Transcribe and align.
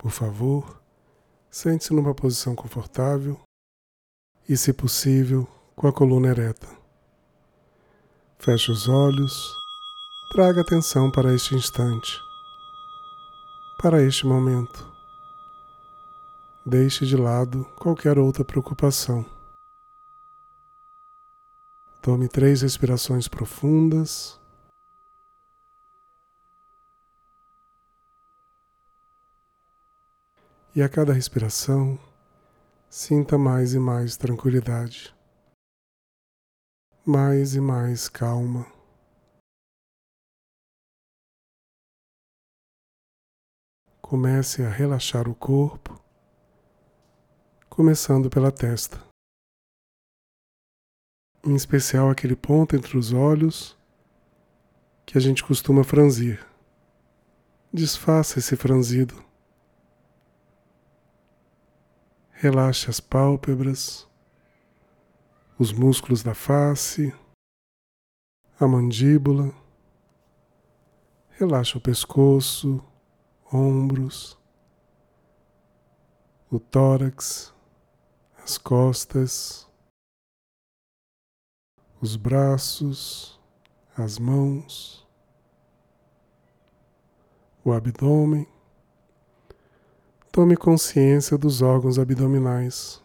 Por 0.00 0.10
favor, 0.10 0.80
sente-se 1.50 1.92
numa 1.92 2.14
posição 2.14 2.54
confortável 2.54 3.38
e, 4.48 4.56
se 4.56 4.72
possível, 4.72 5.46
com 5.76 5.86
a 5.86 5.92
coluna 5.92 6.28
ereta. 6.28 6.66
Feche 8.38 8.72
os 8.72 8.88
olhos, 8.88 9.54
traga 10.32 10.62
atenção 10.62 11.10
para 11.10 11.34
este 11.34 11.54
instante, 11.54 12.18
para 13.78 14.02
este 14.02 14.26
momento. 14.26 14.90
Deixe 16.64 17.04
de 17.04 17.18
lado 17.18 17.66
qualquer 17.76 18.18
outra 18.18 18.42
preocupação. 18.42 19.26
Tome 22.00 22.26
três 22.26 22.62
respirações 22.62 23.28
profundas. 23.28 24.39
E 30.72 30.82
a 30.82 30.88
cada 30.88 31.12
respiração, 31.12 31.98
sinta 32.88 33.36
mais 33.36 33.74
e 33.74 33.78
mais 33.80 34.16
tranquilidade, 34.16 35.12
mais 37.04 37.56
e 37.56 37.60
mais 37.60 38.08
calma. 38.08 38.64
Comece 44.00 44.62
a 44.62 44.68
relaxar 44.68 45.28
o 45.28 45.34
corpo, 45.34 46.00
começando 47.68 48.30
pela 48.30 48.52
testa, 48.52 49.04
em 51.44 51.56
especial 51.56 52.10
aquele 52.10 52.36
ponto 52.36 52.76
entre 52.76 52.96
os 52.96 53.12
olhos 53.12 53.76
que 55.04 55.18
a 55.18 55.20
gente 55.20 55.42
costuma 55.42 55.82
franzir. 55.82 56.46
Desfaça 57.72 58.38
esse 58.38 58.54
franzido. 58.54 59.29
Relaxe 62.42 62.88
as 62.88 63.00
pálpebras, 63.00 64.08
os 65.58 65.74
músculos 65.74 66.22
da 66.22 66.32
face, 66.32 67.14
a 68.58 68.66
mandíbula. 68.66 69.54
Relaxe 71.32 71.76
o 71.76 71.80
pescoço, 71.82 72.82
ombros, 73.52 74.38
o 76.50 76.58
tórax, 76.58 77.52
as 78.42 78.56
costas, 78.56 79.68
os 82.00 82.16
braços, 82.16 83.38
as 83.94 84.18
mãos, 84.18 85.06
o 87.62 87.70
abdômen. 87.70 88.48
Tome 90.40 90.56
consciência 90.56 91.36
dos 91.36 91.60
órgãos 91.60 91.98
abdominais. 91.98 92.98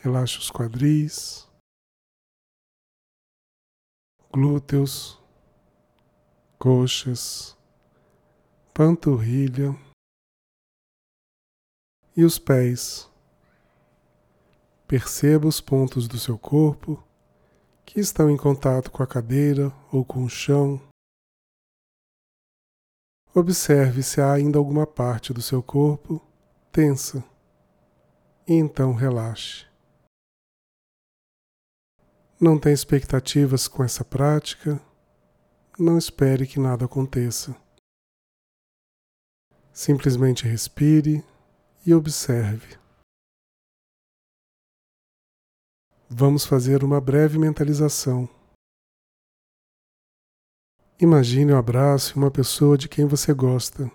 Relaxe 0.00 0.38
os 0.38 0.48
quadris, 0.48 1.48
glúteos, 4.32 5.20
coxas, 6.56 7.56
panturrilha. 8.72 9.76
E 12.16 12.22
os 12.22 12.38
pés. 12.38 13.10
Perceba 14.86 15.48
os 15.48 15.60
pontos 15.60 16.06
do 16.06 16.16
seu 16.16 16.38
corpo 16.38 17.02
que 17.84 17.98
estão 17.98 18.30
em 18.30 18.36
contato 18.36 18.92
com 18.92 19.02
a 19.02 19.06
cadeira 19.06 19.72
ou 19.90 20.04
com 20.04 20.22
o 20.22 20.28
chão 20.28 20.80
Observe 23.34 24.02
se 24.02 24.20
há 24.20 24.32
ainda 24.32 24.58
alguma 24.58 24.86
parte 24.86 25.32
do 25.32 25.42
seu 25.42 25.62
corpo 25.62 26.20
tensa 26.72 27.22
e 28.46 28.54
então 28.54 28.94
relaxe. 28.94 29.66
Não 32.40 32.58
tenha 32.58 32.74
expectativas 32.74 33.68
com 33.68 33.84
essa 33.84 34.04
prática, 34.04 34.80
não 35.78 35.98
espere 35.98 36.46
que 36.46 36.58
nada 36.58 36.86
aconteça. 36.86 37.54
Simplesmente 39.72 40.44
respire 40.44 41.24
e 41.84 41.92
observe. 41.92 42.78
Vamos 46.08 46.46
fazer 46.46 46.82
uma 46.82 47.00
breve 47.00 47.38
mentalização. 47.38 48.37
Imagine 51.00 51.52
o 51.52 51.54
um 51.54 51.58
abraço 51.60 52.14
de 52.14 52.18
uma 52.18 52.28
pessoa 52.28 52.76
de 52.76 52.88
quem 52.88 53.06
você 53.06 53.32
gosta. 53.32 53.88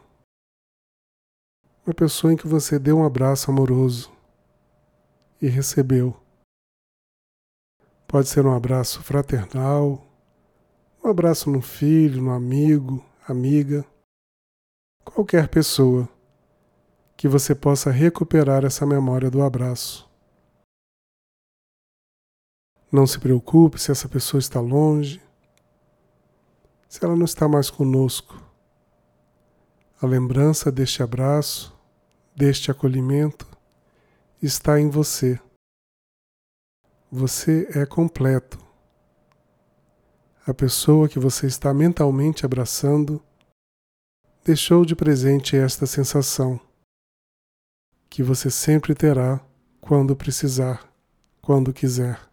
Uma 1.86 1.94
pessoa 1.94 2.32
em 2.32 2.38
que 2.38 2.48
você 2.48 2.80
deu 2.80 3.00
um 3.00 3.04
abraço 3.04 3.52
amoroso 3.52 4.10
e 5.42 5.48
recebeu. 5.50 6.16
Pode 8.08 8.30
ser 8.30 8.46
um 8.46 8.56
abraço 8.56 9.04
fraternal, 9.04 10.02
um 11.04 11.10
abraço 11.10 11.52
no 11.52 11.62
filho, 11.62 12.22
no 12.22 12.32
amigo, 12.32 13.04
amiga, 13.28 13.86
qualquer 15.04 15.50
pessoa 15.50 16.08
que 17.18 17.28
você 17.28 17.54
possa 17.54 17.92
recuperar 17.92 18.64
essa 18.64 18.86
memória 18.86 19.30
do 19.30 19.42
abraço. 19.44 20.10
Não 22.90 23.06
se 23.06 23.20
preocupe 23.20 23.78
se 23.78 23.92
essa 23.92 24.08
pessoa 24.08 24.40
está 24.40 24.62
longe 24.62 25.23
se 26.94 27.04
ela 27.04 27.16
não 27.16 27.26
está 27.26 27.48
mais 27.48 27.72
conosco. 27.72 28.40
A 30.00 30.06
lembrança 30.06 30.72
deste 30.72 31.02
abraço, 31.02 31.76
deste 32.36 32.70
acolhimento, 32.70 33.48
está 34.40 34.80
em 34.80 34.92
você. 34.92 35.40
Você 37.12 37.68
é 37.74 37.84
completo. 37.84 38.60
A 40.46 40.54
pessoa 40.54 41.10
que 41.10 41.18
você 41.18 41.48
está 41.48 41.74
mentalmente 41.74 42.46
abraçando 42.46 43.20
deixou 44.46 44.86
de 44.86 44.96
presente 44.96 45.58
esta 45.58 45.88
sensação, 45.88 46.62
que 48.08 48.22
você 48.22 48.52
sempre 48.52 48.94
terá 48.94 49.44
quando 49.82 50.16
precisar, 50.16 50.88
quando 51.42 51.74
quiser. 51.74 52.33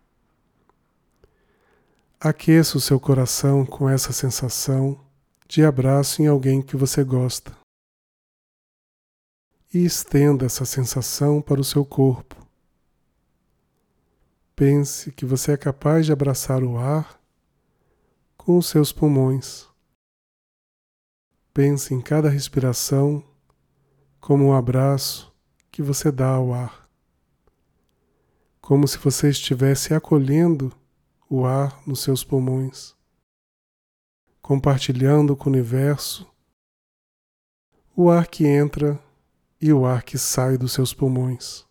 Aqueça 2.23 2.77
o 2.77 2.81
seu 2.83 3.01
coração 3.01 3.65
com 3.65 3.89
essa 3.89 4.13
sensação 4.13 5.03
de 5.49 5.65
abraço 5.65 6.21
em 6.21 6.27
alguém 6.27 6.61
que 6.61 6.77
você 6.77 7.03
gosta. 7.03 7.57
E 9.73 9.87
estenda 9.87 10.45
essa 10.45 10.67
sensação 10.67 11.41
para 11.41 11.59
o 11.59 11.65
seu 11.65 11.83
corpo. 11.83 12.37
Pense 14.55 15.11
que 15.13 15.25
você 15.25 15.53
é 15.53 15.57
capaz 15.57 16.05
de 16.05 16.13
abraçar 16.13 16.63
o 16.63 16.77
ar 16.77 17.19
com 18.37 18.59
os 18.59 18.69
seus 18.69 18.93
pulmões. 18.93 19.67
Pense 21.55 21.95
em 21.95 22.03
cada 22.03 22.29
respiração 22.29 23.25
como 24.21 24.45
um 24.45 24.53
abraço 24.53 25.35
que 25.73 25.81
você 25.81 26.13
dá 26.13 26.29
ao 26.29 26.53
ar. 26.53 26.87
Como 28.61 28.87
se 28.87 28.99
você 28.99 29.31
estivesse 29.31 29.95
acolhendo 29.95 30.71
o 31.33 31.47
ar 31.47 31.81
nos 31.87 32.01
seus 32.03 32.25
pulmões, 32.25 32.93
compartilhando 34.43 35.37
com 35.37 35.49
o 35.49 35.53
universo 35.53 36.29
o 37.95 38.11
ar 38.11 38.27
que 38.27 38.45
entra 38.47 39.01
e 39.61 39.73
o 39.73 39.87
ar 39.87 40.03
que 40.03 40.19
sai 40.19 40.59
dos 40.59 40.73
seus 40.73 40.93
pulmões. 40.93 41.65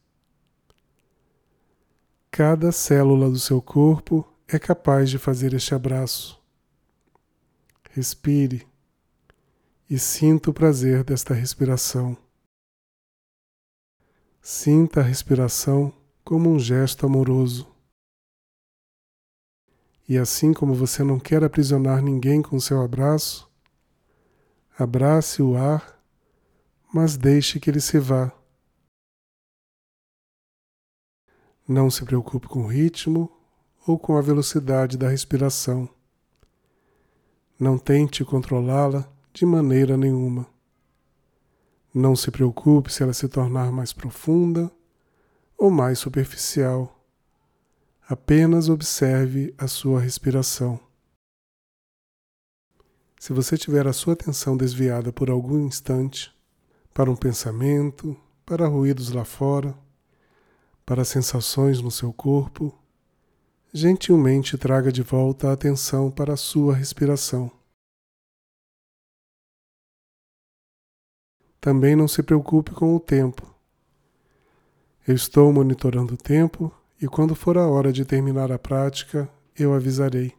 Cada 2.31 2.71
célula 2.71 3.29
do 3.29 3.37
seu 3.37 3.61
corpo 3.61 4.25
é 4.47 4.57
capaz 4.57 5.09
de 5.09 5.17
fazer 5.17 5.53
este 5.53 5.75
abraço. 5.75 6.41
Respire 7.89 8.65
e 9.89 9.99
sinta 9.99 10.49
o 10.49 10.53
prazer 10.53 11.03
desta 11.03 11.33
respiração. 11.33 12.15
Sinta 14.41 15.01
a 15.01 15.03
respiração 15.03 15.91
como 16.23 16.49
um 16.49 16.59
gesto 16.59 17.05
amoroso. 17.05 17.68
E 20.09 20.17
assim 20.17 20.51
como 20.53 20.73
você 20.73 21.03
não 21.03 21.19
quer 21.19 21.43
aprisionar 21.43 22.01
ninguém 22.01 22.41
com 22.41 22.59
seu 22.59 22.81
abraço, 22.81 23.47
abrace 24.75 25.39
o 25.39 25.55
ar, 25.55 26.03
mas 26.91 27.15
deixe 27.15 27.59
que 27.59 27.69
ele 27.69 27.79
se 27.79 27.99
vá. 27.99 28.31
Não 31.67 31.91
se 31.91 32.03
preocupe 32.03 32.47
com 32.47 32.63
o 32.63 32.67
ritmo 32.67 33.31
ou 33.85 33.99
com 33.99 34.17
a 34.17 34.21
velocidade 34.21 34.97
da 34.97 35.07
respiração. 35.07 35.87
Não 37.59 37.77
tente 37.77 38.25
controlá-la 38.25 39.07
de 39.31 39.45
maneira 39.45 39.95
nenhuma. 39.95 40.47
Não 41.93 42.15
se 42.15 42.31
preocupe 42.31 42.91
se 42.91 43.03
ela 43.03 43.13
se 43.13 43.27
tornar 43.27 43.71
mais 43.71 43.93
profunda 43.93 44.71
ou 45.55 45.69
mais 45.69 45.99
superficial. 45.99 46.98
Apenas 48.11 48.69
observe 48.69 49.53
a 49.55 49.67
sua 49.67 49.99
respiração. 49.99 50.79
Se 53.19 53.31
você 53.31 53.55
tiver 53.55 53.85
a 53.85 53.93
sua 53.93 54.13
atenção 54.13 54.57
desviada 54.57 55.13
por 55.13 55.29
algum 55.29 55.59
instante 55.59 56.35
para 56.91 57.11
um 57.11 57.15
pensamento, 57.15 58.19
para 58.43 58.67
ruídos 58.67 59.11
lá 59.11 59.23
fora, 59.23 59.77
para 60.83 61.05
sensações 61.05 61.81
no 61.81 61.91
seu 61.91 62.11
corpo, 62.11 62.75
gentilmente 63.71 64.57
traga 64.57 64.91
de 64.91 65.03
volta 65.03 65.49
a 65.49 65.53
atenção 65.53 66.09
para 66.09 66.33
a 66.33 66.37
sua 66.37 66.73
respiração. 66.73 67.51
Também 71.61 71.95
não 71.95 72.07
se 72.07 72.23
preocupe 72.23 72.71
com 72.71 72.95
o 72.95 72.99
tempo. 72.99 73.53
Eu 75.07 75.13
estou 75.13 75.53
monitorando 75.53 76.15
o 76.15 76.17
tempo 76.17 76.73
e 77.01 77.07
quando 77.07 77.35
for 77.35 77.57
a 77.57 77.67
hora 77.67 77.91
de 77.91 78.03
terminar 78.05 78.51
a 78.51 78.59
prática, 78.59 79.29
eu 79.57 79.73
avisarei. 79.73 80.38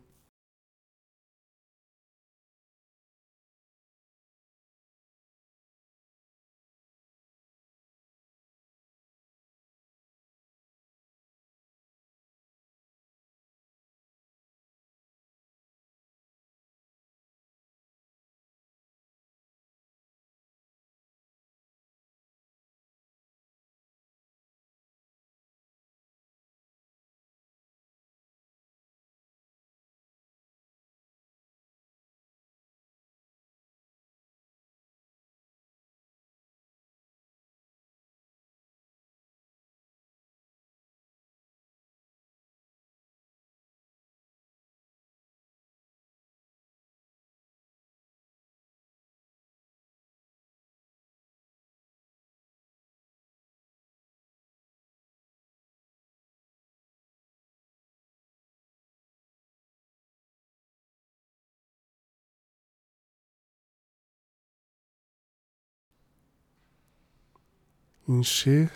Encher 68.13 68.73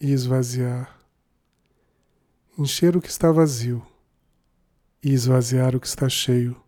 e 0.00 0.10
esvaziar. 0.10 0.98
Encher 2.58 2.96
o 2.96 3.00
que 3.00 3.08
está 3.08 3.30
vazio 3.30 3.86
e 5.02 5.12
esvaziar 5.12 5.76
o 5.76 5.80
que 5.80 5.86
está 5.86 6.08
cheio. 6.08 6.60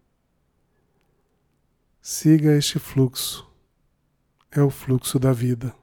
Siga 2.01 2.57
este 2.57 2.79
fluxo. 2.79 3.47
É 4.51 4.63
o 4.63 4.71
fluxo 4.71 5.19
da 5.19 5.33
vida. 5.33 5.75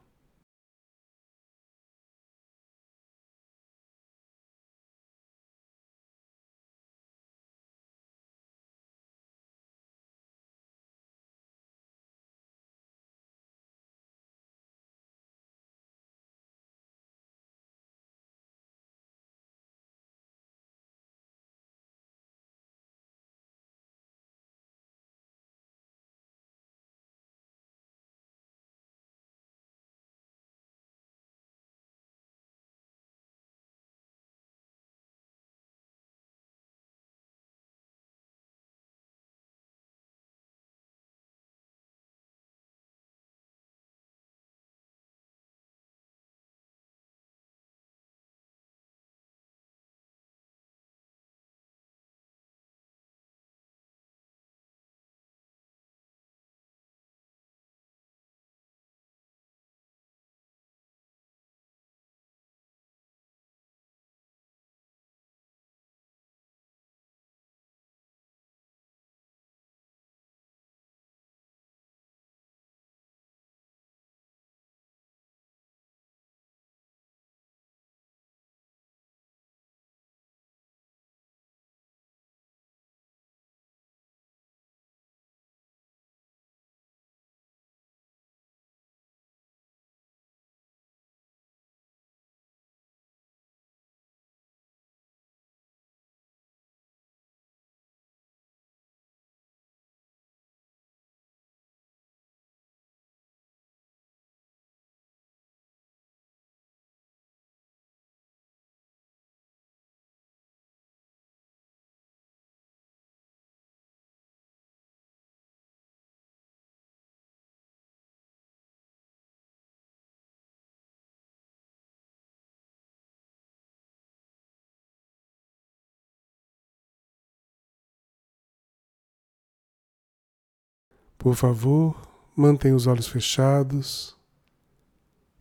Por 131.26 131.34
favor, 131.34 132.00
mantenha 132.36 132.76
os 132.76 132.86
olhos 132.86 133.08
fechados 133.08 134.16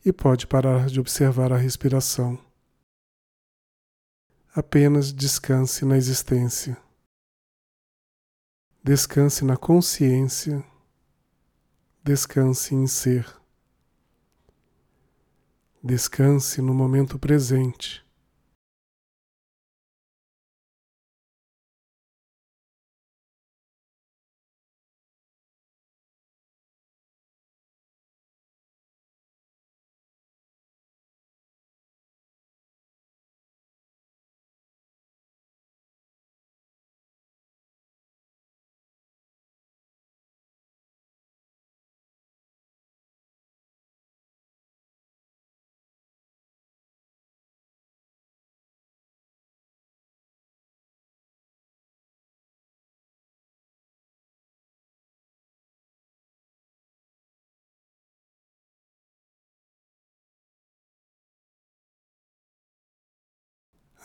e 0.04 0.12
pode 0.12 0.48
parar 0.48 0.88
de 0.88 1.00
observar 1.00 1.54
a 1.54 1.58
respiração. 1.58 2.44
Apenas 4.56 5.14
descanse 5.14 5.86
na 5.86 5.96
existência. 5.96 6.76
Descanse 8.84 9.46
na 9.46 9.56
consciência. 9.56 10.66
Descanse 12.04 12.74
em 12.74 12.88
ser. 12.88 13.32
Descanse 15.84 16.64
no 16.64 16.74
momento 16.74 17.20
presente. 17.20 18.04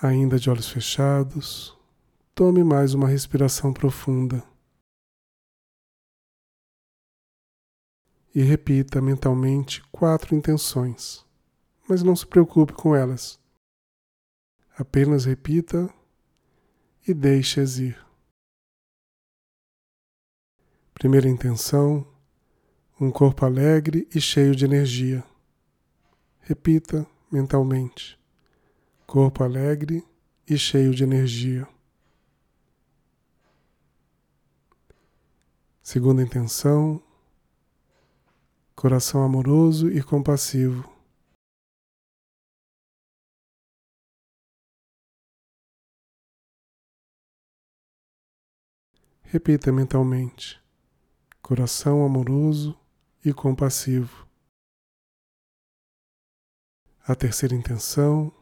Ainda 0.02 0.38
de 0.38 0.49
olhos 0.49 0.71
fechados, 0.71 1.76
tome 2.35 2.64
mais 2.64 2.95
uma 2.95 3.07
respiração 3.07 3.71
profunda. 3.71 4.42
E 8.35 8.40
repita 8.40 9.02
mentalmente 9.02 9.83
quatro 9.92 10.35
intenções, 10.35 11.23
mas 11.87 12.02
não 12.02 12.16
se 12.16 12.26
preocupe 12.26 12.73
com 12.73 12.97
elas. 12.97 13.38
Apenas 14.78 15.26
repita 15.26 15.92
e 17.07 17.12
deixe-as 17.12 17.76
ir. 17.76 18.02
Primeira 20.95 21.28
intenção: 21.28 22.07
um 22.99 23.11
corpo 23.11 23.45
alegre 23.45 24.09
e 24.14 24.21
cheio 24.21 24.54
de 24.54 24.64
energia. 24.64 25.23
Repita 26.40 27.07
mentalmente: 27.30 28.19
corpo 29.11 29.43
alegre 29.43 30.07
e 30.47 30.57
cheio 30.57 30.95
de 30.95 31.02
energia. 31.02 31.69
Segunda 35.83 36.23
intenção: 36.23 37.02
coração 38.76 39.25
amoroso 39.25 39.90
e 39.90 40.00
compassivo. 40.00 40.88
Repita 49.23 49.73
mentalmente: 49.73 50.62
coração 51.43 52.07
amoroso 52.07 52.79
e 53.25 53.33
compassivo. 53.33 54.25
A 57.02 57.17
terceira 57.17 57.57
intenção, 57.57 58.33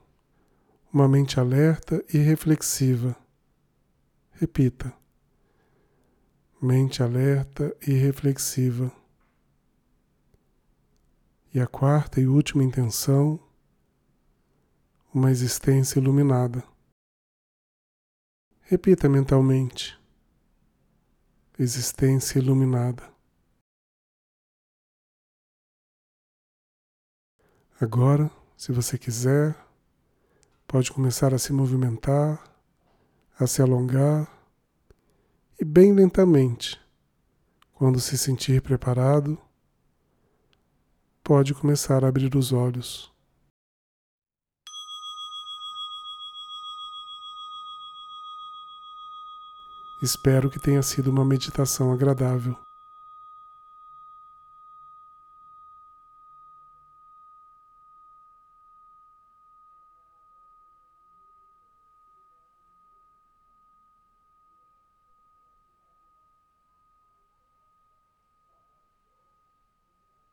uma 0.92 1.06
mente 1.06 1.38
alerta 1.38 2.02
e 2.12 2.18
reflexiva. 2.18 3.16
Repita. 4.32 4.92
Mente 6.60 7.02
alerta 7.02 7.76
e 7.86 7.92
reflexiva. 7.92 8.90
E 11.52 11.60
a 11.60 11.66
quarta 11.66 12.20
e 12.20 12.26
última 12.26 12.64
intenção, 12.64 13.38
uma 15.12 15.30
existência 15.30 15.98
iluminada. 15.98 16.62
Repita 18.62 19.08
mentalmente 19.08 19.98
existência 21.58 22.38
iluminada. 22.38 23.12
Agora, 27.80 28.30
se 28.56 28.72
você 28.72 28.98
quiser, 28.98 29.56
pode 30.68 30.92
começar 30.92 31.32
a 31.32 31.38
se 31.38 31.50
movimentar, 31.50 32.44
a 33.40 33.46
se 33.46 33.62
alongar 33.62 34.28
e 35.58 35.64
bem 35.64 35.94
lentamente, 35.94 36.78
quando 37.72 37.98
se 37.98 38.18
sentir 38.18 38.60
preparado, 38.60 39.38
pode 41.24 41.54
começar 41.54 42.04
a 42.04 42.08
abrir 42.08 42.36
os 42.36 42.52
olhos. 42.52 43.10
Espero 50.02 50.50
que 50.50 50.60
tenha 50.60 50.82
sido 50.82 51.10
uma 51.10 51.24
meditação 51.24 51.90
agradável. 51.92 52.67